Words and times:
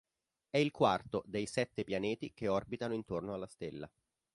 È 0.49 0.57
il 0.57 0.71
quarto 0.71 1.21
dei 1.27 1.45
sette 1.45 1.83
pianeti 1.83 2.33
che 2.33 2.47
orbitano 2.47 2.95
intorno 2.95 3.35
alla 3.35 3.45
stella. 3.45 3.87